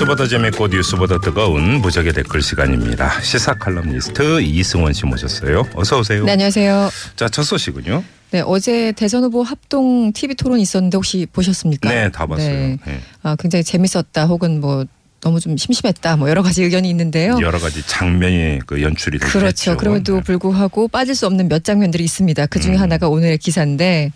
[0.00, 3.20] 뉴스보다 재밌고 뉴스보다 뜨거운 무적의 댓글 시간입니다.
[3.20, 5.66] 시사 칼럼니스트 이승원 씨 모셨어요.
[5.74, 6.24] 어서 오세요.
[6.24, 6.90] 네, 안녕하세요.
[7.16, 8.02] 자, 첫 소식은요.
[8.30, 11.90] 네, 어제 대선 후보 합동 TV 토론 있었는데 혹시 보셨습니까?
[11.90, 12.48] 네, 다 봤어요.
[12.48, 12.78] 네.
[12.86, 13.00] 네.
[13.22, 14.86] 아, 굉장히 재밌었다 혹은 뭐
[15.20, 17.38] 너무 좀 심심했다 뭐 여러 가지 의견이 있는데요.
[17.40, 19.18] 여러 가지 장면이 그 연출이.
[19.18, 19.76] 그렇죠.
[19.76, 22.46] 그럼에도 불구하고 빠질 수 없는 몇 장면들이 있습니다.
[22.46, 22.80] 그 중에 음.
[22.80, 24.10] 하나가 오늘의 기사인데,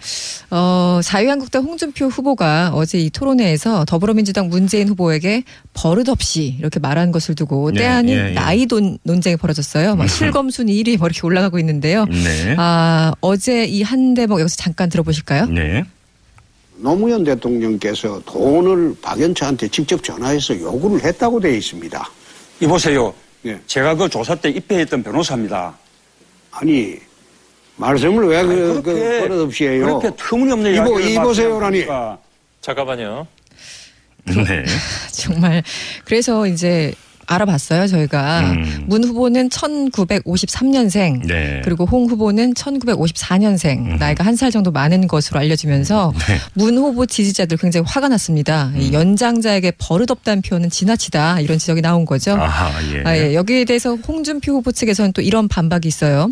[0.51, 5.45] 어, 자유한국당 홍준표 후보가 어제 이 토론회에서 더불어민주당 문재인 후보에게
[5.75, 8.33] 버릇없이 이렇게 말한 것을 두고 네, 때 아닌 예, 예.
[8.35, 9.95] 나이 돈 논쟁이 벌어졌어요.
[9.97, 12.07] 막 실검순위 1위 뭐 이렇게 올라가고 있는데요.
[12.07, 12.55] 네.
[12.59, 15.47] 아, 어제 이 한 대목 여기서 잠깐 들어보실까요?
[15.47, 15.85] 네.
[16.77, 22.11] 노무현 대통령께서 돈을 박연차한테 직접 전화해서 요구를 했다고 되어 있습니다.
[22.61, 23.15] 이보세요.
[23.47, 23.61] 예.
[23.67, 25.77] 제가 그 조사 때 입회했던 변호사입니다.
[26.51, 26.97] 아니
[27.77, 29.99] 말씀을 왜 그, 그 그렇게- 버릇없이 해요?
[30.01, 31.87] 그렇게 터무니없는 이보- 이보세요라니.
[32.61, 33.27] 잠깐만요.
[34.27, 34.65] 네.
[35.13, 35.63] 정말
[36.05, 36.95] 그래서 이제
[37.27, 38.85] 알아봤어요 저희가 음.
[38.87, 41.61] 문 후보는 1953년생 네.
[41.65, 46.39] 그리고 홍 후보는 1954년생 나이가 한 살 정도 많은 것으로 알려지면서 네.
[46.55, 48.73] 문 후보 지지자들 굉장히 화가 났습니다.
[48.75, 48.81] 음.
[48.81, 52.33] 이 연장자에게 버릇없다는 표현은 지나치다 이런 지적이 나온 거죠.
[52.33, 53.03] 아하, 예.
[53.05, 53.33] 아, 예.
[53.35, 56.31] 여기에 대해서 홍준표 후보 측에서는 또 이런 반박이 있어요.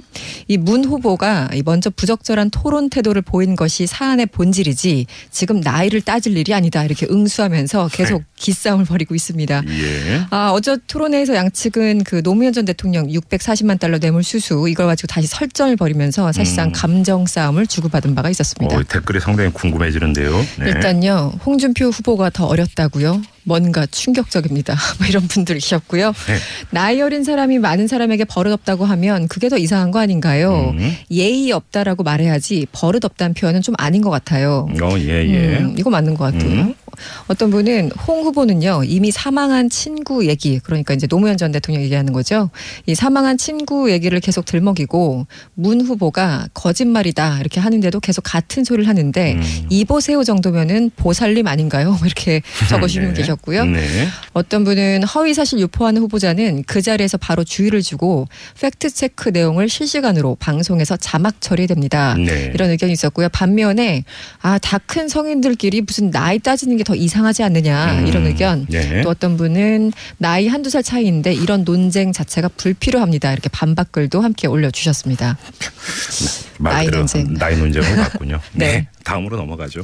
[0.48, 6.36] 이 문 후보가 이 먼저 부적절한 토론 태도를 보인 것이 사안의 본질이지 지금 나이를 따질
[6.36, 9.62] 일이 아니다 이렇게 응수하면서 계속 기싸움을 벌이고 있습니다.
[9.68, 10.20] 예.
[10.30, 15.26] 아, 어제 토론회에서 양측은 그 노무현 전 대통령 640만 달러 뇌물 수수 이걸 가지고 다시
[15.26, 16.72] 설전을 벌이면서 사실상 음.
[16.72, 18.76] 감정 싸움을 주고받은 바가 있었습니다.
[18.76, 20.30] 어, 댓글이 상당히 궁금해지는데요.
[20.60, 20.66] 네.
[20.68, 23.22] 일단요, 홍준표 후보가 더 어렸다고요?
[23.44, 24.74] 뭔가 충격적입니다.
[24.98, 26.12] 뭐 이런 분들 계셨고요.
[26.12, 26.36] 네.
[26.70, 30.74] 나이 어린 사람이 많은 사람에게 버릇 없다고 하면 그게 더 이상한 거 아닌가요?
[30.76, 30.96] 음.
[31.10, 34.68] 예의 없다라고 말해야지 버릇 없다는 표현은 좀 아닌 것 같아요.
[34.80, 35.58] 어, 예, 예.
[35.58, 36.50] 음, 이거 맞는 것 같아요.
[36.50, 36.74] 음.
[37.28, 42.50] 어떤 분은 홍 후보는요 이미 사망한 친구 얘기 그러니까 이제 노무현 전 대통령 얘기하는 거죠.
[42.86, 49.32] 이 사망한 친구 얘기를 계속 들먹이고 문 후보가 거짓말이다 이렇게 하는데도 계속 같은 소리를 하는데
[49.34, 49.66] 음.
[49.70, 51.90] 이보세요 정도면은 보살림 아닌가요?
[51.90, 53.20] 뭐 이렇게 적으시는 분 네.
[53.22, 53.64] 계셨고요.
[53.64, 54.08] 네.
[54.32, 58.26] 어떤 분은 허위 사실 유포하는 후보자는 그 자리에서 바로 주의를 주고
[58.60, 62.14] 팩트 체크 내용을 실시간으로 방송에서 자막 처리됩니다.
[62.14, 62.50] 네.
[62.54, 63.28] 이런 의견이 있었고요.
[63.30, 64.04] 반면에
[64.42, 68.06] 아 다 큰 성인들끼리 무슨 나이 따지는 게더 이상하지 않느냐 음.
[68.06, 68.66] 이런 의견.
[68.68, 69.02] 네.
[69.02, 73.32] 또 어떤 분은 나이 한두 살 차이인데 이런 논쟁 자체가 불필요합니다.
[73.32, 75.38] 이렇게 반박글도 함께 올려주셨습니다.
[76.62, 77.34] 말 나이 논쟁.
[77.34, 78.40] 나이 논쟁으로 갔군요.
[78.54, 78.66] 네.
[78.66, 78.88] 네.
[79.04, 79.82] 다음으로 넘어가죠.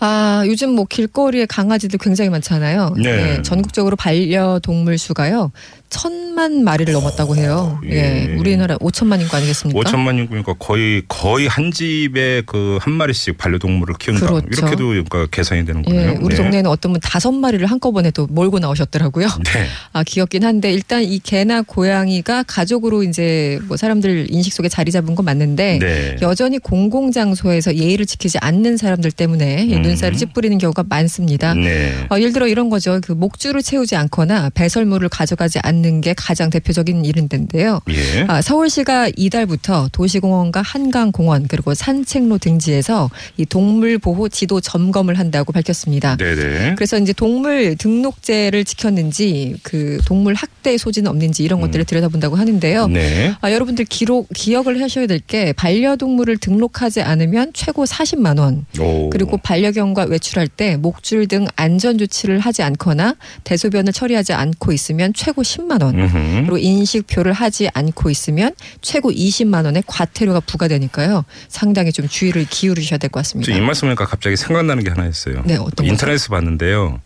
[0.00, 2.94] 아 요즘 뭐 길거리에 강아지들 굉장히 많잖아요.
[3.02, 3.42] 네.
[3.42, 5.50] 전국적으로 반려동물 수가요
[5.90, 7.80] 천만 마리를 넘었다고 해요.
[7.84, 8.26] 예.
[8.30, 9.78] 예, 우리나라 5천만 인구 아니겠습니까?
[9.80, 14.26] 5천만 인구니까 거의 거의 한 집에 그 한 마리씩 반려동물을 키운다.
[14.26, 14.46] 그렇죠.
[14.50, 16.10] 이렇게도 그러니까 계산이 되는 거네요.
[16.10, 16.42] 예, 우리 네.
[16.42, 19.26] 동네에는 어떤 분 다섯 마리를 한꺼번에 또 몰고 나오셨더라고요.
[19.44, 19.66] 네.
[19.92, 25.14] 아, 귀엽긴 한데 일단 이 개나 고양이가 가족으로 이제 뭐 사람들 인식 속에 자리 잡은
[25.14, 26.03] 건 맞는데 네.
[26.22, 29.82] 여전히 공공 장소에서 예의를 지키지 않는 사람들 때문에 이 음.
[29.82, 31.54] 눈살을 찌푸리는 경우가 많습니다.
[31.54, 31.92] 네.
[32.10, 33.00] 어, 예를 들어 이런 거죠.
[33.02, 37.80] 그 목줄을 채우지 않거나 배설물을 가져가지 않는 게 가장 대표적인 일인데요.
[37.90, 38.24] 예.
[38.28, 46.16] 아, 서울시가 이달부터 도시공원과 한강공원 그리고 산책로 등지에서 이 동물 보호 지도 점검을 한다고 밝혔습니다.
[46.16, 46.74] 네네.
[46.76, 52.84] 그래서 이제 동물 등록제를 지켰는지 그 동물 학대 소지는 없는지 이런 것들을 들여다본다고 하는데요.
[52.84, 52.92] 음.
[52.92, 53.34] 네.
[53.40, 59.10] 아, 여러분들 기록 기억을 하셔야 될 게 반려 동물을 등록하지 않으면 최고 40만 원 오.
[59.10, 65.42] 그리고 반려견과 외출할 때 목줄 등 안전 조치를 하지 않거나 대소변을 처리하지 않고 있으면 최고
[65.42, 66.16] 10만 원 음흠.
[66.42, 71.24] 그리고 인식표를 하지 않고 있으면 최고 20만 원의 과태료가 부과되니까요.
[71.48, 73.52] 상당히 좀 주의를 기울이셔야 될 것 같습니다.
[73.52, 75.42] 저이 말씀하니까 갑자기 생각나는 게 하나 있어요.
[75.46, 77.00] 네, 어떤 인터넷에서 봤는데요.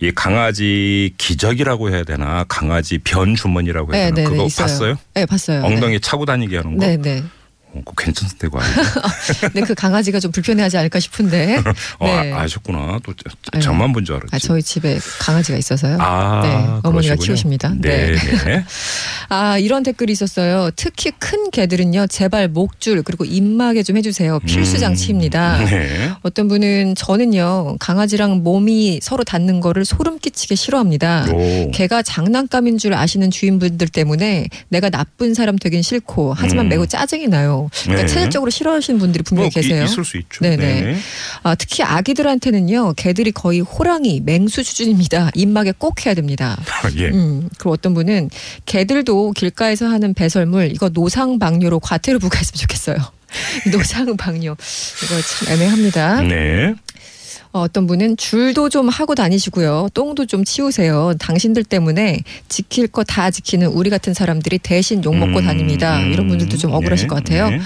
[0.00, 4.66] 이 강아지 기저귀라고 해야 되나 강아지 변 주머니라고 해야 되나 그거 있어요.
[4.66, 4.96] 봤어요?
[5.14, 5.62] 네, 봤어요.
[5.64, 6.84] 엉덩이 차고 다니게 하는 거.
[6.84, 7.22] 네, 네.
[7.96, 8.76] 괜찮은데 거 아니에요?
[9.54, 11.58] 네, 그 강아지가 좀 불편해하지 않을까 싶은데.
[11.98, 12.32] 어, 네.
[12.32, 13.00] 아, 아셨구나.
[13.02, 13.62] 또 저- 아유.
[13.62, 14.28] 저만 본 줄 알았지.
[14.34, 15.96] 아, 저희 집에 강아지가 있어서요.
[16.00, 16.48] 아, 네,
[16.88, 17.16] 어머니가 그러시군요.
[17.26, 17.72] 키우십니다.
[17.80, 18.14] 네.
[18.44, 18.64] 네.
[19.28, 20.70] 아, 이런 댓글이 있었어요.
[20.76, 24.40] 특히 큰 개들은요, 제발 목줄 그리고 입마개 좀 해주세요.
[24.40, 24.80] 필수 음.
[24.80, 25.64] 장치입니다.
[25.64, 26.10] 네.
[26.22, 31.26] 어떤 분은 저는요 강아지랑 몸이 서로 닿는 거를 소름 끼치게 싫어합니다.
[31.32, 31.70] 오.
[31.72, 36.68] 개가 장난감인 줄 아시는 주인분들 때문에 내가 나쁜 사람 되긴 싫고 하지만 음.
[36.68, 37.63] 매우 짜증이 나요.
[37.84, 38.12] 그러니까 네.
[38.12, 39.84] 체질적으로 싫어하시는 분들이 분명히 뭐, 이- 계세요.
[39.84, 40.40] 있을 수 있죠.
[40.40, 40.56] 네네.
[40.56, 40.96] 네.
[41.42, 45.30] 아, 특히 아기들한테는요 개들이 거의 호랑이, 맹수 수준입니다.
[45.34, 46.58] 입마개 꼭 해야 됩니다.
[46.96, 47.08] 예.
[47.08, 48.30] 음, 그리고 어떤 분은
[48.66, 52.96] 개들도 길가에서 하는 배설물 이거 노상방뇨로 과태료 부과했으면 좋겠어요.
[53.72, 54.52] 노상방뇨
[55.04, 56.20] 이거 참 애매합니다.
[56.22, 56.74] 네.
[57.54, 59.88] 어, 어떤 분은 줄도 좀 하고 다니시고요.
[59.94, 61.14] 똥도 좀 치우세요.
[61.20, 62.18] 당신들 때문에
[62.48, 66.00] 지킬 거 다 지키는 우리 같은 사람들이 대신 욕먹고 음, 다닙니다.
[66.00, 67.50] 이런 분들도 좀 억울하실 네, 것 같아요.
[67.50, 67.60] 네.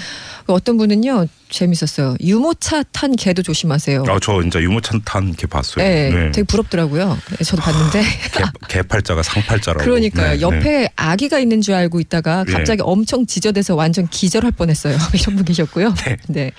[0.53, 1.27] 어떤 분은요.
[1.51, 2.15] 재밌었어요.
[2.21, 4.03] 유모차 탄 개도 조심하세요.
[4.07, 5.83] 아, 저 진짜 유모차 탄 개 봤어요.
[5.83, 6.31] 네, 네.
[6.31, 7.17] 되게 부럽더라고요.
[7.37, 8.03] 네, 저도 봤는데.
[8.03, 9.83] 개, 개팔자가 상팔자라고.
[9.83, 10.33] 그러니까요.
[10.35, 10.89] 네, 옆에 네.
[10.95, 12.53] 아기가 있는 줄 알고 있다가 네.
[12.53, 14.95] 갑자기 엄청 지저대서 완전 기절할 뻔했어요.
[15.13, 15.95] 이런 분 계셨고요.
[16.05, 16.17] 네.
[16.27, 16.51] 네.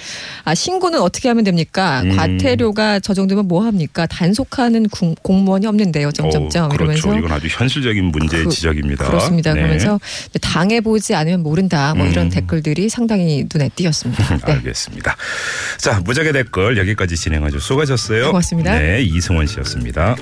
[0.45, 2.03] 아 신고는 어떻게 하면 됩니까?
[2.05, 2.17] 음.
[2.17, 4.07] 과태료가 저 정도면 뭐 합니까?
[4.07, 6.11] 단속하는 공, 공무원이 없는데요.
[6.11, 6.93] 점점점 어, 그렇죠.
[7.11, 9.07] 이러면서 이건 아주 현실적인 문제 그- 지적입니다.
[9.07, 9.55] 그렇습니다.
[9.55, 9.61] 네.
[9.61, 10.01] 그러면서
[10.41, 11.95] 당해 보지 않으면 모른다.
[11.95, 12.31] 뭐 이런 음.
[12.31, 14.37] 댓글들이 상당히 눈에 띄었습니다.
[14.47, 14.53] 네.
[14.53, 15.17] 알겠습니다.
[15.79, 17.59] 자, 무작위 댓글 여기까지 진행하죠.
[17.59, 18.27] 수고하셨어요.
[18.29, 18.79] 고맙습니다.
[18.79, 20.17] 네, 이승원 씨였습니다.